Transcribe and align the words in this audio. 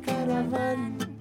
caravan. 0.00 1.15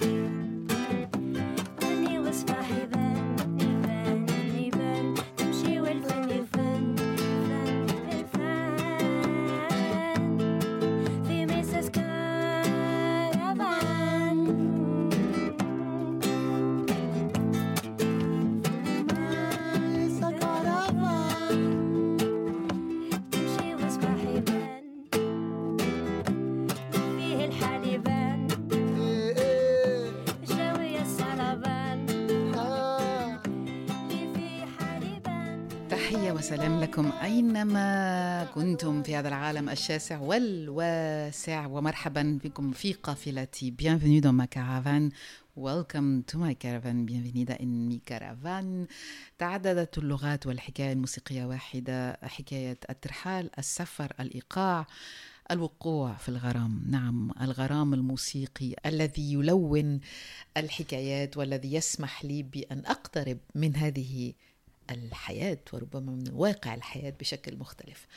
أينما 37.56 38.46
كنتم 38.56 39.04
في 39.04 39.16
هذا 39.16 39.28
العالم 39.28 39.70
الشاسع 39.70 40.20
والواسع 40.20 41.66
ومرحبا 41.66 42.40
بكم 42.44 42.72
في 42.72 42.94
قافلتي. 42.94 43.72
Bienvenue 43.72 44.22
dans 44.22 44.34
ma 44.34 44.48
caravane. 44.48 45.10
Welcome 45.56 46.24
to 46.28 46.38
my 46.38 46.54
caravan. 46.54 47.06
Bienvenida 47.06 47.56
in 47.60 47.88
mi 47.88 48.02
caravan. 48.10 48.88
تعددت 49.38 49.98
اللغات 49.98 50.48
والحكاية 50.48 50.94
الموسيقية 50.94 51.46
واحدة 51.46 52.18
حكاية 52.24 52.78
الترحال 52.90 53.50
السفر 53.60 54.14
الإيقاع 54.20 54.88
الوقوع 55.52 56.14
في 56.14 56.30
الغرام. 56.30 56.84
نعم 56.90 57.32
الغرام 57.42 57.94
الموسيقي 57.94 58.76
الذي 58.86 59.34
يلون 59.34 60.00
الحكايات 60.58 61.38
والذي 61.38 61.74
يسمح 61.74 62.26
لي 62.26 62.44
بأن 62.44 62.86
أقترب 62.86 63.38
من 63.56 63.76
هذه 63.76 64.34
الحياة 64.92 65.58
وربما 65.74 66.12
من 66.12 66.32
واقع 66.34 66.76
الحياة 66.76 67.14
بشكل 67.20 67.58
مختلف. 67.58 68.08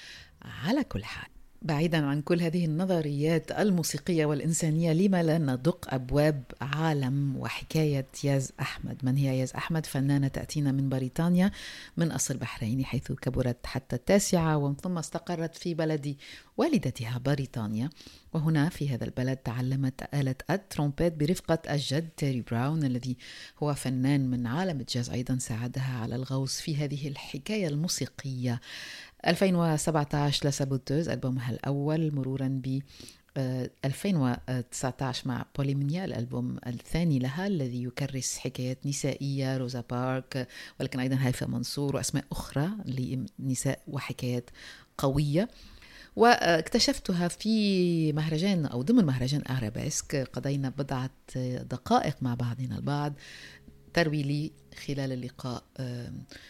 على 0.42 0.84
كل 0.84 1.04
حال. 1.04 1.37
بعيدا 1.62 2.06
عن 2.06 2.22
كل 2.22 2.42
هذه 2.42 2.64
النظريات 2.64 3.52
الموسيقية 3.52 4.26
والإنسانية 4.26 4.92
لما 4.92 5.22
لا 5.22 5.38
ندق 5.38 5.94
أبواب 5.94 6.42
عالم 6.60 7.36
وحكاية 7.36 8.06
ياز 8.24 8.52
أحمد؟ 8.60 8.96
من 9.02 9.16
هي 9.16 9.38
ياز 9.38 9.52
أحمد؟ 9.52 9.86
فنانة 9.86 10.28
تأتينا 10.28 10.72
من 10.72 10.88
بريطانيا 10.88 11.50
من 11.96 12.12
أصل 12.12 12.36
بحريني 12.36 12.84
حيث 12.84 13.12
كبرت 13.12 13.66
حتى 13.66 13.96
التاسعة 13.96 14.56
ومن 14.56 14.76
ثم 14.76 14.98
استقرت 14.98 15.56
في 15.56 15.74
بلد 15.74 16.16
والدتها 16.56 17.18
بريطانيا. 17.18 17.90
وهنا 18.32 18.68
في 18.68 18.88
هذا 18.88 19.04
البلد 19.04 19.36
تعلمت 19.36 20.14
آلة 20.14 20.34
الترومبيت 20.50 21.12
برفقة 21.12 21.74
الجد 21.74 22.08
تيري 22.16 22.44
براون 22.50 22.84
الذي 22.84 23.16
هو 23.62 23.74
فنان 23.74 24.30
من 24.30 24.46
عالم 24.46 24.80
الجاز 24.80 25.10
أيضا 25.10 25.38
ساعدها 25.38 25.98
على 26.02 26.16
الغوص 26.16 26.60
في 26.60 26.76
هذه 26.76 27.08
الحكاية 27.08 27.68
الموسيقية. 27.68 28.60
2017 29.26 30.48
لسابوتوز 30.48 31.08
ألبومها 31.08 31.50
الأول 31.50 32.14
مرورا 32.14 32.48
ب 32.64 32.80
آه، 33.36 33.70
2019 33.84 35.28
مع 35.28 35.46
بوليمنيا 35.56 36.04
الألبوم 36.04 36.58
الثاني 36.66 37.18
لها 37.18 37.46
الذي 37.46 37.84
يكرس 37.84 38.38
حكايات 38.38 38.86
نسائية 38.86 39.56
روزا 39.56 39.84
بارك 39.90 40.48
ولكن 40.80 41.00
أيضا 41.00 41.16
هيفا 41.20 41.46
منصور 41.46 41.96
وأسماء 41.96 42.24
أخرى 42.32 42.70
لنساء 42.84 43.80
وحكايات 43.88 44.50
قوية. 44.98 45.48
واكتشفتها 46.16 47.28
في 47.28 48.12
مهرجان 48.12 48.66
أو 48.66 48.82
ضمن 48.82 49.04
مهرجان 49.04 49.42
أرابيسك 49.50 50.16
قضينا 50.32 50.68
بضعة 50.68 51.10
دقائق 51.62 52.16
مع 52.22 52.34
بعضنا 52.34 52.76
البعض 52.76 53.12
تروي 53.94 54.22
لي 54.22 54.52
خلال 54.78 55.12
اللقاء 55.12 55.64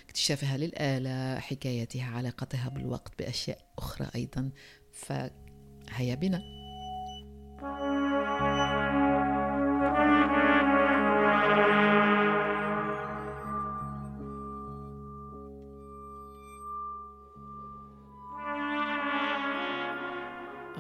اكتشافها 0.09 0.57
للآلة 0.57 1.41
حكايتها 1.41 2.05
علاقتها 2.05 2.69
بالوقت 2.69 3.13
بأشياء 3.19 3.59
أخرى 3.79 4.09
أيضا 4.15 4.51
فهيا 4.93 6.15
بنا 6.15 6.43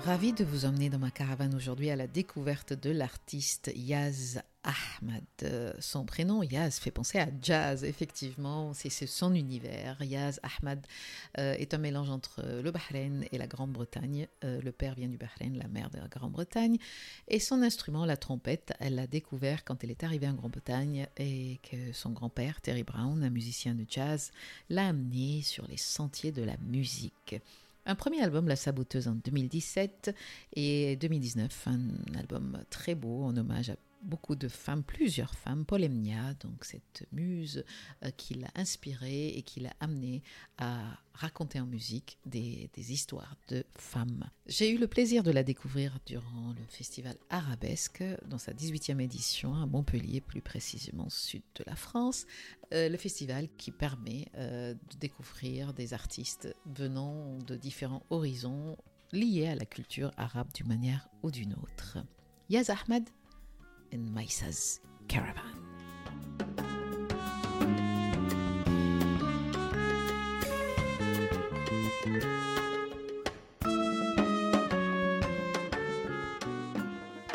Ravi 0.08 0.32
de 0.32 0.42
vous 0.42 0.64
emmener 0.64 0.88
dans 0.88 0.98
ma 0.98 1.10
caravane 1.10 1.54
aujourd'hui 1.54 1.90
à 1.90 1.96
la 1.96 2.06
découverte 2.06 2.72
de 2.72 2.90
l'artiste 2.90 3.70
Yaz 3.74 4.40
Ahmad. 4.68 5.24
Euh, 5.44 5.72
Son 5.80 6.04
prénom 6.04 6.42
Yaz 6.42 6.78
fait 6.78 6.90
penser 6.90 7.18
à 7.18 7.28
jazz, 7.40 7.84
effectivement, 7.84 8.74
c'est 8.74 8.90
son 9.06 9.34
univers. 9.34 9.96
Yaz 10.02 10.40
Ahmad 10.42 10.86
euh, 11.38 11.54
est 11.54 11.72
un 11.72 11.78
mélange 11.78 12.10
entre 12.10 12.42
le 12.44 12.70
Bahreïn 12.70 13.24
et 13.32 13.38
la 13.38 13.46
Grande-Bretagne. 13.46 14.28
Euh, 14.44 14.60
le 14.60 14.70
père 14.70 14.94
vient 14.94 15.08
du 15.08 15.16
Bahreïn, 15.16 15.56
la 15.56 15.68
mère 15.68 15.88
de 15.88 15.98
la 15.98 16.08
Grande-Bretagne. 16.08 16.76
Et 17.28 17.40
son 17.40 17.62
instrument, 17.62 18.04
la 18.04 18.18
trompette, 18.18 18.74
elle 18.78 18.96
l'a 18.96 19.06
découvert 19.06 19.64
quand 19.64 19.82
elle 19.84 19.90
est 19.90 20.04
arrivée 20.04 20.28
en 20.28 20.34
Grande-Bretagne 20.34 21.06
et 21.16 21.58
que 21.62 21.92
son 21.94 22.10
grand-père, 22.10 22.60
Terry 22.60 22.82
Brown, 22.82 23.22
un 23.24 23.30
musicien 23.30 23.74
de 23.74 23.86
jazz, 23.88 24.32
l'a 24.68 24.88
amené 24.88 25.40
sur 25.42 25.66
les 25.66 25.78
sentiers 25.78 26.32
de 26.32 26.42
la 26.42 26.58
musique. 26.58 27.36
Un 27.86 27.94
premier 27.94 28.22
album, 28.22 28.48
La 28.48 28.56
Saboteuse, 28.56 29.08
en 29.08 29.14
2017 29.14 30.14
et 30.56 30.96
2019, 30.96 31.68
un 31.68 32.18
album 32.18 32.62
très 32.68 32.94
beau 32.94 33.22
en 33.22 33.34
hommage 33.34 33.70
à 33.70 33.76
beaucoup 34.02 34.36
de 34.36 34.48
femmes, 34.48 34.82
plusieurs 34.82 35.34
femmes, 35.34 35.64
Polemnia, 35.64 36.34
donc 36.34 36.64
cette 36.64 37.06
muse 37.12 37.64
euh, 38.04 38.10
qui 38.16 38.34
l'a 38.34 38.50
inspirée 38.54 39.28
et 39.28 39.42
qui 39.42 39.60
l'a 39.60 39.72
amenée 39.80 40.22
à 40.56 40.78
raconter 41.14 41.58
en 41.60 41.66
musique 41.66 42.18
des, 42.24 42.70
histoires 42.76 43.36
de 43.48 43.64
femmes. 43.74 44.30
J'ai 44.46 44.70
eu 44.70 44.78
le 44.78 44.86
plaisir 44.86 45.22
de 45.22 45.30
la 45.30 45.42
découvrir 45.42 45.98
durant 46.06 46.54
le 46.56 46.64
festival 46.68 47.16
Arabesque, 47.28 48.04
dans 48.26 48.38
sa 48.38 48.52
18e 48.52 49.00
édition 49.00 49.54
à 49.54 49.66
Montpellier, 49.66 50.20
plus 50.20 50.40
précisément 50.40 51.10
sud 51.10 51.42
de 51.56 51.64
la 51.66 51.74
France. 51.74 52.26
Euh, 52.72 52.88
le 52.88 52.96
festival 52.96 53.48
qui 53.56 53.72
permet 53.72 54.28
euh, 54.36 54.74
de 54.74 54.96
découvrir 54.98 55.74
des 55.74 55.92
artistes 55.92 56.54
venant 56.66 57.38
de 57.38 57.56
différents 57.56 58.04
horizons 58.10 58.76
liés 59.12 59.48
à 59.48 59.54
la 59.54 59.66
culture 59.66 60.12
arabe 60.16 60.52
d'une 60.54 60.68
manière 60.68 61.08
ou 61.22 61.30
d'une 61.30 61.54
autre. 61.54 61.98
Yaz 62.50 62.70
Ahmed 62.70 63.08
in 63.90 64.14
Mesa's 64.14 64.80
caravan. 65.08 65.54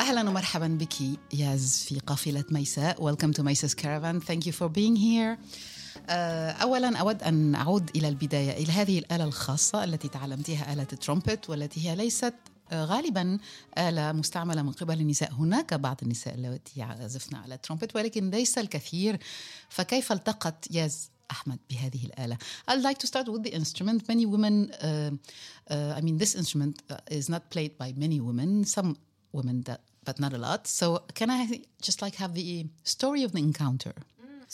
أهلا 0.00 0.30
ومرحبا 0.30 0.66
بك 0.66 0.94
ياز 1.32 1.84
في 1.88 1.98
قافلة 1.98 2.44
ميساء 2.50 2.96
Welcome 3.12 3.32
to 3.36 3.42
ميسا's 3.42 3.74
caravan. 3.74 4.20
Thank 4.20 4.46
you 4.46 4.52
for 4.52 4.68
being 4.68 4.96
here. 4.96 5.38
آه، 6.08 6.50
اولا 6.50 6.96
أود 6.98 7.22
أن 7.22 7.54
أعود 7.54 7.90
إلى 7.96 8.08
البداية 8.08 8.50
إلى 8.64 8.72
هذه 8.72 8.98
الآلة 8.98 9.24
الخاصة 9.24 9.84
التي 9.84 10.08
تعلمتها 10.08 10.72
آلة 10.72 10.86
الترومبت 10.92 11.50
والتي 11.50 11.88
هي 11.88 11.96
ليست 11.96 12.34
غالبا 12.72 13.38
آلة 13.78 14.12
مستعملة 14.12 14.62
من 14.62 14.72
قبل 14.72 15.00
النساء 15.00 15.32
هناك 15.32 15.74
بعض 15.74 16.00
النساء 16.02 16.34
اللواتي 16.34 16.80
يعزفن 16.80 17.36
على 17.36 17.54
الترومبت 17.54 17.96
ولكن 17.96 18.30
ليس 18.30 18.58
الكثير 18.58 19.18
فكيف 19.68 20.12
التقت 20.12 20.70
ياز 20.70 21.10
أحمد 21.30 21.58
بهذه 21.70 22.04
الآلة 22.04 22.38
I'd 22.70 22.82
like 22.82 22.98
to 22.98 23.06
start 23.06 23.28
with 23.28 23.42
the 23.42 23.52
instrument 23.54 24.08
many 24.08 24.26
women 24.26 24.70
uh, 24.72 25.10
uh, 25.70 25.94
I 25.96 26.00
mean 26.00 26.18
this 26.18 26.34
instrument 26.34 26.82
uh, 26.90 26.96
is 27.10 27.28
not 27.28 27.50
played 27.50 27.78
by 27.78 27.92
many 27.96 28.20
women 28.20 28.64
some 28.64 28.96
women 29.32 29.62
that 29.62 29.80
but 30.06 30.20
not 30.20 30.32
a 30.32 30.38
lot 30.38 30.66
so 30.66 30.86
can 31.14 31.30
I 31.30 31.40
just 31.82 32.02
like 32.02 32.16
have 32.16 32.34
the 32.34 32.66
story 32.84 33.22
of 33.24 33.32
the 33.32 33.42
encounter 33.50 33.94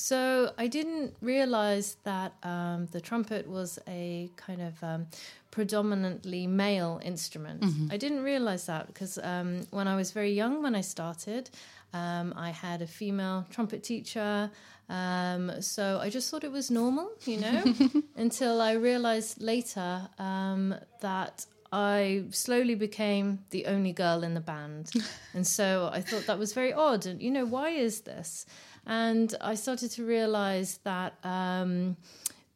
So 0.01 0.53
I 0.57 0.67
didn't 0.67 1.15
realize 1.21 1.97
that 2.05 2.33
um, 2.43 2.87
the 2.91 3.01
trumpet 3.03 3.47
was 3.47 3.79
a 3.87 4.31
kind 4.37 4.63
of 4.63 4.83
um, 4.83 5.07
predominantly 5.51 6.47
male 6.47 7.01
instrument. 7.05 7.63
I 7.93 7.99
didn't 7.99 8.23
realize 8.23 8.65
that 8.67 8.87
because 8.87 9.19
um, 9.19 9.67
when 9.71 9.87
I 9.87 9.97
was 9.97 10.13
very 10.13 10.33
young, 10.33 10.63
when 10.63 10.75
I 10.75 10.81
started, 10.81 11.51
um, 11.93 12.33
I 12.35 12.51
had 12.51 12.81
a 12.81 12.87
female 12.87 13.47
trumpet 13.51 13.83
teacher. 13.83 14.51
Um, 14.89 15.61
so 15.61 16.01
I 16.03 16.09
just 16.09 16.31
thought 16.31 16.45
it 16.45 16.53
was 16.53 16.71
normal, 16.71 17.11
you 17.27 17.39
know, 17.41 17.63
until 18.17 18.61
I 18.63 18.73
realized 18.73 19.43
later 19.43 20.09
um, 20.19 20.75
that 21.03 21.45
I 21.73 22.25
slowly 22.31 22.75
became 22.75 23.45
the 23.51 23.67
only 23.67 23.93
girl 23.93 24.25
in 24.25 24.35
the 24.35 24.41
band. 24.41 24.91
and 25.35 25.47
so 25.47 25.89
I 25.93 26.01
thought 26.01 26.27
that 26.27 26.39
was 26.39 26.53
very 26.53 26.73
odd. 26.73 27.07
And, 27.07 27.23
you 27.23 27.31
know, 27.31 27.45
why 27.45 27.71
is 27.71 28.01
this? 28.01 28.47
And 28.87 29.35
I 29.41 29.55
started 29.55 29.91
to 29.93 30.05
realize 30.05 30.79
that 30.85 31.15
um, 31.23 31.97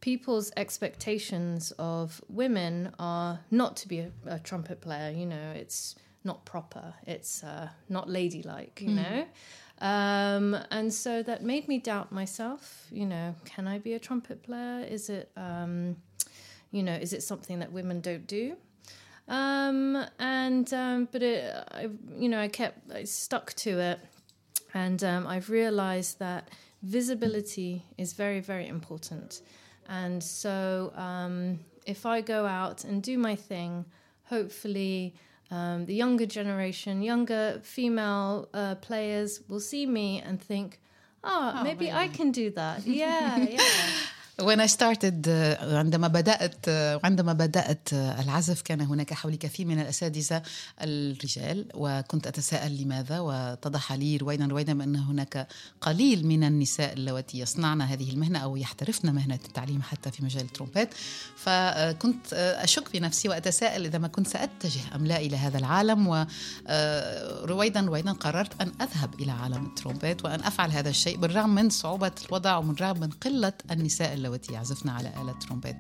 people's 0.01 0.51
expectations 0.57 1.73
of 1.79 2.21
women 2.29 2.93
are 2.99 3.41
not 3.51 3.77
to 3.79 3.89
be 3.89 4.01
a, 4.01 4.11
a 4.27 4.39
trumpet 4.41 4.81
player. 4.81 5.13
You 5.13 5.27
know, 5.27 5.53
it's 5.55 5.95
not 6.25 6.45
proper. 6.45 6.95
It's 7.07 7.45
uh, 7.45 7.69
not 7.89 8.09
ladylike, 8.09 8.81
you 8.83 8.91
know. 8.91 9.27
Um, 9.81 10.57
and 10.71 10.93
so 10.93 11.23
that 11.23 11.43
made 11.43 11.69
me 11.69 11.79
doubt 11.79 12.11
myself. 12.11 12.87
You 12.91 13.07
know, 13.07 13.35
can 13.45 13.69
I 13.69 13.79
be 13.79 13.93
a 13.93 13.99
trumpet 13.99 14.43
player? 14.43 14.85
Is 14.89 15.09
it, 15.09 15.31
um, 15.37 15.97
you 16.71 16.83
know, 16.83 16.95
is 16.95 17.13
it 17.13 17.23
something 17.23 17.61
that 17.61 17.71
women 17.71 18.01
don't 18.01 18.27
do? 18.27 18.57
Um, 19.29 20.05
and 20.19 20.73
um, 20.75 21.09
but 21.11 21.23
it, 21.23 21.55
I, 21.71 21.89
you 22.19 22.29
know, 22.29 22.41
I 22.41 22.49
kept 22.49 22.91
I 22.93 23.05
stuck 23.05 23.55
to 23.55 23.79
it, 23.81 24.01
and 24.75 25.03
um, 25.03 25.27
I've 25.27 25.49
realized 25.51 26.19
that 26.19 26.49
visibility 26.83 27.83
is 27.97 28.13
very 28.13 28.41
very 28.41 28.69
important. 28.69 29.41
And 29.89 30.23
so 30.23 30.93
um, 30.97 31.61
if 31.87 32.07
I 32.07 32.21
go 32.21 32.47
out 32.47 32.85
and 32.85 33.03
do 33.03 33.19
my 33.19 33.37
thing, 33.37 33.85
hopefully. 34.25 35.15
Um, 35.51 35.85
the 35.85 35.95
younger 35.95 36.27
generation, 36.27 37.03
younger 37.03 37.61
female 37.63 38.49
uh, 38.55 38.77
players 38.77 39.43
will 39.47 39.61
see 39.61 39.85
me 39.87 40.21
and 40.25 40.41
think, 40.41 40.81
oh, 41.23 41.61
maybe 41.63 41.93
I 41.93 42.09
can 42.09 42.33
do 42.33 42.51
that. 42.53 42.85
Yeah, 42.87 43.37
yeah. 43.37 43.61
When 44.43 44.59
I 44.61 44.67
started 44.67 45.29
uh, 45.29 45.63
عندما 45.63 46.09
بدأت 46.09 46.67
uh, 46.67 47.05
عندما 47.05 47.33
بدأت 47.33 47.89
uh, 47.89 47.95
العزف 47.95 48.63
كان 48.63 48.81
هناك 48.81 49.15
حولي 49.15 49.37
كثير 49.37 49.67
من 49.67 49.81
الأساتذة 49.81 50.43
الرجال 50.81 51.67
وكنت 51.75 52.27
أتساءل 52.27 52.83
لماذا 52.83 53.21
واتضح 53.21 53.93
لي 53.93 54.17
رويدا 54.17 54.47
رويدا 54.47 54.79
بأن 54.79 54.97
هناك 54.97 55.49
قليل 55.81 56.27
من 56.27 56.45
النساء 56.45 56.93
اللواتي 56.93 57.39
يصنعن 57.39 57.83
هذه 57.83 58.11
المهنة 58.11 58.39
أو 58.39 58.57
يحترفن 58.57 59.15
مهنة 59.15 59.39
التعليم 59.45 59.83
حتى 59.83 60.11
في 60.11 60.25
مجال 60.25 60.43
الترومبيت. 60.43 60.89
فكنت 61.37 62.33
أشك 62.35 62.93
بنفسي 62.93 63.29
وأتساءل 63.29 63.85
إذا 63.85 63.99
ما 63.99 64.09
كنت 64.09 64.29
سأتجه 64.29 64.81
أم 64.95 65.07
لا 65.07 65.17
إلى 65.17 65.37
هذا 65.37 65.59
العالم 65.59 66.07
ورويدا 66.09 67.81
رويدا 67.81 68.13
قررت 68.13 68.61
أن 68.63 68.73
أذهب 68.83 69.15
إلى 69.21 69.33
عالم 69.33 69.67
الترومبيت 69.67 70.25
وأن 70.25 70.41
أفعل 70.41 70.71
هذا 70.71 70.89
الشيء 70.89 71.17
بالرغم 71.17 71.55
من 71.55 71.71
صعوبة 71.71 72.13
الوضع 72.29 72.57
ومن 72.57 72.75
رغم 72.75 73.01
من 73.01 73.11
قلة 73.11 73.53
النساء 73.71 74.24
اللواتي 74.25 74.53
يعزفن 74.53 74.89
على 74.89 75.09
آلة 75.23 75.33
ترومبيت 75.33 75.77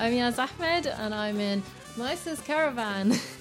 I'm 0.00 0.14
Yazz 0.14 0.38
Ahmed 0.38 0.86
and 0.86 1.14
I'm 1.14 1.38
in 1.38 1.62
Mayssa's 1.98 2.40
Caravan. 2.40 3.12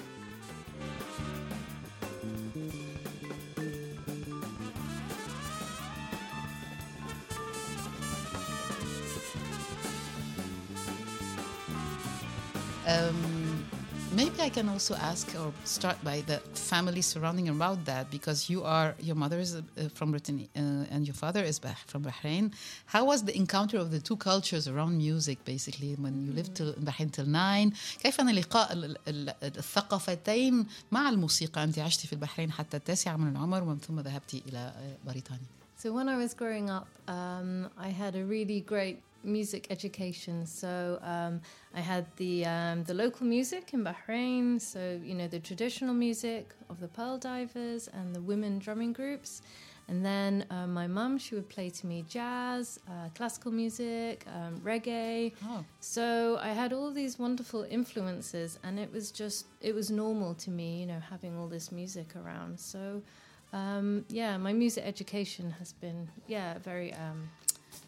can 14.58 14.68
also 14.68 14.94
ask 14.94 15.26
or 15.40 15.52
start 15.64 15.96
by 16.04 16.20
the 16.26 16.38
family 16.54 17.02
surrounding 17.02 17.48
around 17.48 17.84
that 17.86 18.10
because 18.10 18.50
you 18.50 18.62
are 18.64 18.94
your 19.00 19.16
mother 19.16 19.38
is 19.38 19.54
uh, 19.56 19.62
from 19.94 20.10
Britain 20.10 20.48
uh, 20.56 20.94
and 20.94 21.06
your 21.06 21.14
father 21.14 21.42
is 21.42 21.58
bah- 21.58 21.82
from 21.86 22.02
Bahrain. 22.04 22.52
How 22.86 23.04
was 23.06 23.22
the 23.24 23.34
encounter 23.36 23.78
of 23.78 23.90
the 23.90 24.00
two 24.00 24.16
cultures 24.16 24.68
around 24.68 24.98
music 24.98 25.38
basically 25.44 25.94
when 25.94 26.14
you 26.26 26.32
lived 26.32 26.54
till, 26.56 26.72
in 26.74 26.84
Bahrain 26.84 27.10
till 27.10 27.26
nine? 27.26 27.72
كيف 28.02 28.16
كان 28.16 28.30
لقاء 28.34 28.72
ال- 28.72 28.96
ال- 29.08 29.34
الثقافتين 29.42 30.66
مع 30.92 31.08
الموسيقى؟ 31.08 31.64
أنت 31.64 31.78
عشتي 31.78 32.06
في 32.06 32.12
البحرين 32.12 32.52
حتى 32.52 32.76
التاسعة 32.76 33.16
من 33.16 33.30
العمر 33.32 33.62
ومن 33.62 33.78
ثم 33.78 34.00
ذهبتي 34.00 34.42
إلى 34.48 34.58
آه، 34.58 34.96
بريطانيا. 35.06 35.46
So 35.82 35.92
when 35.92 36.08
I 36.08 36.16
was 36.16 36.32
growing 36.34 36.70
up, 36.70 36.86
um, 37.08 37.68
I 37.78 37.88
had 37.90 38.14
a 38.16 38.24
really 38.24 38.60
great 38.60 38.98
music 39.23 39.67
education. 39.69 40.45
So 40.45 40.99
um, 41.01 41.41
I 41.73 41.81
had 41.81 42.05
the 42.17 42.45
um, 42.45 42.83
the 42.83 42.93
local 42.93 43.25
music 43.25 43.73
in 43.73 43.83
Bahrain. 43.83 44.59
So 44.59 44.99
you 45.03 45.15
know 45.15 45.27
the 45.27 45.39
traditional 45.39 45.93
music 45.93 46.53
of 46.69 46.79
the 46.79 46.87
Pearl 46.87 47.17
Divers 47.17 47.87
and 47.87 48.15
the 48.15 48.21
women 48.21 48.59
drumming 48.59 48.93
groups, 48.93 49.41
And 49.89 50.05
then 50.05 50.45
uh, 50.51 50.67
my 50.67 50.85
mum, 50.85 51.17
she 51.17 51.33
would 51.33 51.49
play 51.49 51.71
to 51.71 51.87
me 51.87 52.05
jazz, 52.07 52.79
uh, 52.87 53.09
classical 53.15 53.51
music, 53.51 54.23
um, 54.27 54.59
reggae. 54.59 55.33
Oh. 55.47 55.65
So 55.79 56.37
I 56.41 56.49
had 56.49 56.73
all 56.73 56.91
these 56.91 57.17
wonderful 57.17 57.65
influences, 57.67 58.59
and 58.63 58.79
it 58.79 58.93
was 58.93 59.09
just, 59.09 59.47
it 59.61 59.73
was 59.73 59.89
normal 59.89 60.35
to 60.35 60.51
me, 60.51 60.81
you 60.81 60.85
know, 60.85 60.99
having 61.09 61.35
all 61.39 61.47
this 61.47 61.71
music 61.71 62.15
around. 62.15 62.59
So, 62.59 63.01
um, 63.51 64.05
yeah, 64.09 64.37
my 64.37 64.53
music 64.53 64.83
education 64.85 65.49
has 65.57 65.73
been, 65.73 66.07
yeah, 66.27 66.59
very 66.59 66.93
um, 66.93 67.27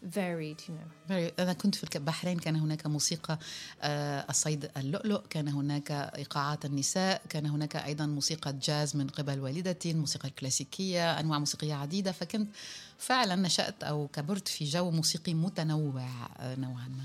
varied, 0.02 0.60
you 0.68 0.72
know. 0.72 1.12
أنا 1.38 1.52
كنت 1.52 1.74
في 1.74 1.96
البحرين 1.96 2.38
كان 2.38 2.56
هناك 2.56 2.86
موسيقى 2.86 3.38
آه، 3.82 4.26
الصيد 4.30 4.70
اللؤلؤ 4.76 5.20
كان 5.30 5.48
هناك 5.48 5.90
إيقاعات 5.90 6.64
النساء 6.64 7.22
كان 7.28 7.46
هناك 7.46 7.76
أيضا 7.76 8.06
موسيقى 8.06 8.52
جاز 8.52 8.96
من 8.96 9.08
قبل 9.08 9.40
والدتي 9.40 9.90
الموسيقى 9.90 10.28
الكلاسيكية 10.28 11.20
أنواع 11.20 11.38
موسيقية 11.38 11.74
عديدة 11.74 12.12
فكنت 12.12 12.48
فعلا 12.98 13.36
نشأت 13.36 13.82
أو 13.82 14.08
كبرت 14.12 14.48
في 14.48 14.64
جو 14.64 14.90
موسيقي 14.90 15.34
متنوع 15.34 16.08
آه، 16.38 16.54
نوعا 16.54 16.88
ما 16.88 17.04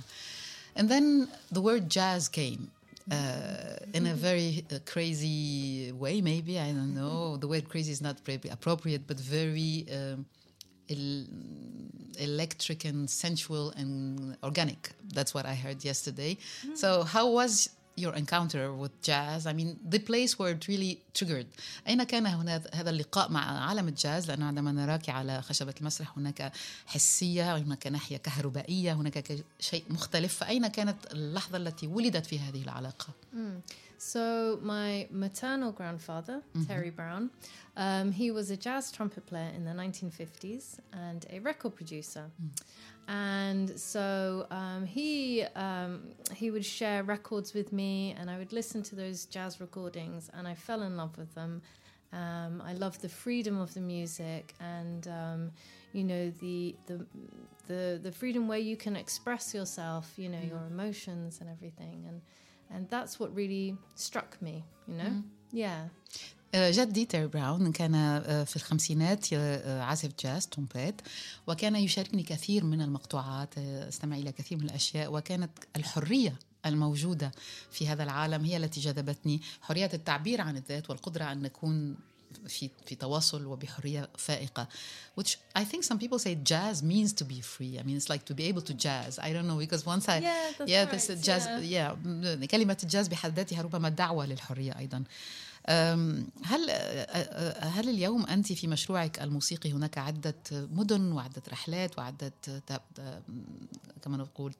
And 0.77 0.89
then 0.89 1.27
the 1.51 1.61
word 1.61 1.89
jazz 1.89 2.29
came 2.29 2.69
uh, 3.11 3.77
in 3.93 4.05
a 4.05 4.13
very 4.13 4.63
uh, 4.71 4.77
crazy 4.85 5.91
way, 5.91 6.21
maybe. 6.21 6.59
I 6.59 6.71
don't 6.71 6.93
know. 6.93 7.37
The 7.37 7.47
word 7.47 7.67
crazy 7.67 7.91
is 7.91 8.01
not 8.01 8.17
appropriate, 8.51 9.07
but 9.07 9.19
very 9.19 9.87
um, 9.91 10.25
electric 12.19 12.85
and 12.85 13.09
sensual 13.09 13.71
and 13.81 14.35
organic. 14.43 14.91
That's 15.13 15.33
what 15.33 15.45
I 15.45 15.55
heard 15.55 15.83
yesterday. 15.83 16.37
So, 16.75 17.03
how 17.03 17.25
was 17.39 17.69
your 18.03 18.13
encounter 18.13 18.73
with 18.81 19.01
jazz? 19.01 19.47
I 19.47 19.53
mean, 19.53 19.69
the 19.93 19.99
place 19.99 20.37
where 20.39 20.51
it 20.51 20.67
really 20.67 21.01
triggered. 21.13 21.47
أين 21.87 22.03
كان 22.03 22.25
هنا 22.25 22.61
هذا 22.73 22.89
اللقاء 22.89 23.31
مع 23.31 23.67
عالم 23.67 23.87
الجاز؟ 23.87 24.27
لأنه 24.27 24.45
عندما 24.45 24.71
نراك 24.71 25.09
على 25.09 25.41
خشبة 25.41 25.73
المسرح 25.79 26.17
هناك 26.17 26.51
حسية، 26.85 27.57
هناك 27.57 27.87
ناحية 27.87 28.17
كهربائية، 28.17 28.93
هناك 28.93 29.45
شيء 29.59 29.83
مختلف. 29.89 30.33
فأين 30.35 30.67
كانت 30.67 30.97
اللحظة 31.11 31.57
التي 31.57 31.87
ولدت 31.87 32.25
في 32.25 32.39
هذه 32.39 32.63
العلاقة؟ 32.63 33.07
So 33.97 34.59
my 34.61 35.07
maternal 35.11 35.71
grandfather, 35.71 36.41
Terry 36.67 36.89
Brown, 36.91 37.31
um, 37.75 38.11
he 38.11 38.31
was 38.31 38.51
a 38.51 38.57
jazz 38.57 38.91
trumpet 38.91 39.25
player 39.25 39.51
in 39.55 39.65
the 39.65 39.71
1950s 39.71 40.79
and 40.93 41.25
a 41.31 41.39
record 41.39 41.75
producer. 41.75 42.25
And 43.07 43.79
so 43.79 44.45
um, 44.51 44.85
he 44.85 45.43
um, 45.55 46.03
he 46.35 46.51
would 46.51 46.65
share 46.65 47.03
records 47.03 47.53
with 47.53 47.71
me, 47.71 48.15
and 48.19 48.29
I 48.29 48.37
would 48.37 48.51
listen 48.51 48.83
to 48.83 48.95
those 48.95 49.25
jazz 49.25 49.61
recordings, 49.61 50.29
and 50.33 50.45
I 50.47 50.53
fell 50.55 50.81
in 50.83 50.97
love 50.97 51.17
with 51.17 51.33
them. 51.33 51.61
Um, 52.11 52.61
I 52.65 52.73
love 52.73 52.99
the 53.01 53.09
freedom 53.09 53.59
of 53.59 53.73
the 53.73 53.79
music, 53.79 54.53
and 54.59 55.07
um, 55.07 55.51
you 55.93 56.03
know 56.03 56.29
the 56.41 56.75
the 56.87 57.05
the 57.67 57.99
the 58.03 58.11
freedom 58.11 58.47
where 58.47 58.59
you 58.59 58.75
can 58.75 58.95
express 58.97 59.53
yourself, 59.53 60.13
you 60.17 60.27
know 60.27 60.41
your 60.41 60.61
emotions 60.69 61.39
and 61.39 61.49
everything, 61.49 62.03
and 62.09 62.21
and 62.73 62.89
that's 62.89 63.19
what 63.19 63.29
really 63.35 63.75
struck 63.95 64.37
me. 64.41 64.63
You 64.87 64.95
know, 64.95 65.13
yeah. 65.51 65.89
آه، 66.55 66.71
جدي 66.71 67.05
تيري 67.05 67.27
براون 67.27 67.71
كان 67.71 67.95
آه، 67.95 68.43
في 68.43 68.55
الخمسينات 68.55 69.25
آه، 69.33 69.81
عازف 69.81 70.11
جاز 70.23 70.47
ترومبيت 70.47 71.01
وكان 71.47 71.75
يشاركني 71.75 72.23
كثير 72.23 72.63
من 72.63 72.81
المقطوعات 72.81 73.57
آه، 73.57 73.89
استمع 73.89 74.17
إلى 74.17 74.31
كثير 74.31 74.57
من 74.57 74.63
الأشياء 74.63 75.13
وكانت 75.13 75.51
الحرية 75.75 76.39
الموجودة 76.65 77.31
في 77.71 77.87
هذا 77.87 78.03
العالم 78.03 78.45
هي 78.45 78.57
التي 78.57 78.79
جذبتني 78.79 79.41
حرية 79.61 79.89
التعبير 79.93 80.41
عن 80.41 80.57
الذات 80.57 80.89
والقدرة 80.89 81.31
أن 81.31 81.41
نكون 81.41 81.95
في 82.48 82.70
في 82.86 82.94
تواصل 82.94 83.46
وبحريه 83.46 84.08
فائقه 84.18 84.68
which 85.20 85.36
I 85.58 85.62
think 85.64 85.82
some 85.84 85.98
people 85.98 86.18
say 86.18 86.34
jazz 86.50 86.82
means 86.82 87.12
to 87.12 87.24
be 87.24 87.40
free 87.40 87.78
I 87.78 87.82
mean 87.82 87.96
it's 88.00 88.08
like 88.14 88.24
to 88.30 88.34
be 88.34 88.44
able 88.52 88.62
to 88.70 88.74
jazz 88.74 89.18
I 89.18 89.32
don't 89.32 89.46
know 89.50 89.58
because 89.66 89.84
once 89.86 90.08
I 90.08 90.18
Yeah, 90.18 90.28
that's 90.58 90.70
yeah 90.70 90.84
right, 90.84 90.92
this 90.92 91.26
jazz 91.28 91.44
yeah. 91.46 91.92
yeah 92.42 92.46
كلمة 92.46 92.76
الجاز 92.82 93.08
بحد 93.08 93.34
ذاتها 93.36 93.62
ربما 93.62 93.88
دعوة 93.88 94.26
للحرية 94.26 94.78
أيضا 94.78 94.96
أم، 94.96 95.04
هل 96.43 96.69
هل 97.59 97.89
اليوم 97.89 98.25
أنت 98.25 98.53
في 98.53 98.67
مشروعك 98.67 99.21
الموسيقي 99.21 99.71
هناك 99.71 99.97
عدة 99.97 100.35
مدن 100.51 101.11
وعدة 101.11 101.41
رحلات 101.49 101.97
وعدة 101.97 102.33
ت- 102.43 102.81
كما 104.01 104.17
نقول 104.17 104.53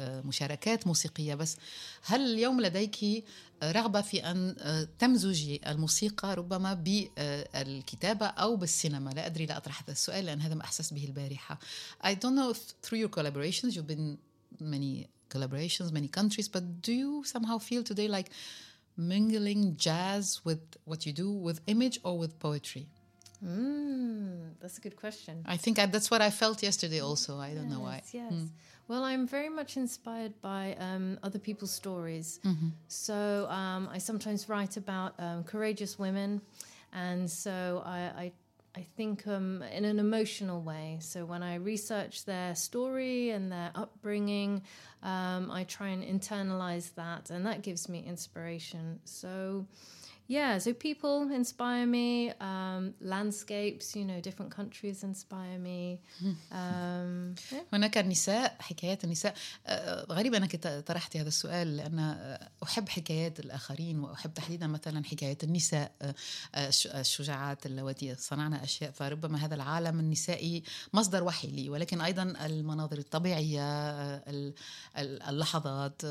مشاركات 0.00 0.86
موسيقية 0.86 1.34
بس؟ 1.34 1.56
هل 2.02 2.20
اليوم 2.34 2.60
لديك 2.60 3.24
رغبة 3.62 4.00
في 4.00 4.24
أن 4.30 4.56
تمزجي 4.98 5.60
الموسيقى 5.66 6.34
ربما 6.34 6.74
بالكتابة 6.74 8.26
أو 8.26 8.56
بالسينما؟ 8.56 9.10
لا 9.10 9.26
أدري 9.26 9.46
لا 9.46 9.56
أطرح 9.56 9.82
هذا 9.82 9.92
السؤال 9.92 10.24
لأن 10.24 10.40
هذا 10.40 10.54
ما 10.54 10.62
أحسس 10.64 10.92
به 10.92 11.04
البارحة. 11.04 11.58
I 12.04 12.08
don't 12.14 12.34
know 12.36 12.54
if 12.54 12.58
through 12.86 12.98
your 12.98 13.08
collaborations 13.20 13.74
you've 13.76 13.88
been 13.94 14.18
many 14.60 15.08
collaborations 15.34 15.90
many 15.92 16.08
countries 16.18 16.48
but 16.48 16.62
do 16.86 16.92
you 16.92 17.24
somehow 17.34 17.58
feel 17.58 17.82
today 17.82 18.08
like 18.16 18.28
mingling 18.96 19.76
jazz 19.76 20.40
with 20.44 20.60
what 20.84 21.04
you 21.06 21.12
do 21.12 21.30
with 21.30 21.60
image 21.66 21.98
or 22.04 22.18
with 22.18 22.38
poetry 22.38 22.86
Mm, 23.44 24.52
that's 24.60 24.78
a 24.78 24.80
good 24.80 24.96
question. 24.96 25.44
I 25.44 25.58
think 25.58 25.78
I, 25.78 25.84
that's 25.84 26.10
what 26.10 26.22
I 26.22 26.30
felt 26.30 26.62
yesterday 26.62 27.00
also 27.00 27.38
I 27.38 27.52
don't 27.52 27.68
know 27.68 27.80
why 27.80 27.96
Yes, 28.10 28.24
yes. 28.30 28.48
Well, 28.86 29.02
I'm 29.02 29.26
very 29.26 29.48
much 29.48 29.76
inspired 29.76 30.34
by 30.42 30.76
um, 30.78 31.18
other 31.22 31.38
people's 31.38 31.70
stories. 31.70 32.40
So 32.88 33.46
um, 33.48 33.88
I 33.90 33.98
sometimes 33.98 34.48
write 34.48 34.76
about 34.76 35.14
um, 35.18 35.42
courageous 35.44 35.98
women, 35.98 36.40
and 36.92 37.30
so 37.30 37.82
I, 37.86 37.98
I, 38.24 38.32
I 38.76 38.82
think 38.96 39.26
um, 39.26 39.62
in 39.72 39.84
an 39.84 39.98
emotional 39.98 40.60
way. 40.60 40.98
So 41.00 41.24
when 41.24 41.42
I 41.42 41.56
research 41.56 42.24
their 42.24 42.54
story 42.54 43.30
and 43.30 43.52
their 43.52 43.70
upbringing, 43.74 44.62
um, 45.02 45.50
I 45.50 45.64
try 45.64 45.88
and 45.88 46.02
internalize 46.02 46.92
that, 46.94 47.30
and 47.30 47.46
that 47.46 47.62
gives 47.62 47.88
me 47.88 48.04
inspiration. 48.06 49.00
So. 49.04 49.66
Yeah, 50.26 50.56
so 50.56 50.72
people 50.72 51.16
inspire 51.40 51.84
me, 51.86 52.30
um, 52.40 52.94
landscapes, 53.02 53.94
you 53.94 54.04
know, 54.08 54.18
different 54.28 54.50
countries 54.58 54.98
inspire 55.04 55.58
me. 55.58 55.98
Um, 56.52 57.34
yeah. 57.52 57.62
هناك 57.72 57.98
النساء 57.98 58.56
حكايات 58.60 59.04
النساء 59.04 59.34
آه، 59.66 60.06
غريب 60.12 60.34
أنك 60.34 60.56
ت- 60.56 60.66
طرحتي 60.86 61.20
هذا 61.20 61.28
السؤال 61.28 61.76
لأن 61.76 61.98
آه، 61.98 62.48
أحب 62.62 62.88
حكايات 62.88 63.40
الآخرين 63.40 63.98
وأحب 63.98 64.34
تحديدا 64.34 64.66
مثلا 64.66 65.04
حكايات 65.04 65.44
النساء 65.44 65.92
آه، 66.02 66.14
الش- 66.68 66.86
الشجاعات 66.86 67.66
اللواتي 67.66 68.14
صنعنا 68.14 68.64
أشياء 68.64 68.90
فربما 68.90 69.38
هذا 69.44 69.54
العالم 69.54 70.00
النسائي 70.00 70.62
مصدر 70.92 71.24
وحي 71.24 71.48
لي 71.48 71.70
ولكن 71.70 72.00
أيضا 72.00 72.22
المناظر 72.22 72.98
الطبيعية 72.98 73.62
آه، 73.62 74.22
ال- 74.30 74.54
ال- 74.98 75.22
اللحظات 75.22 76.02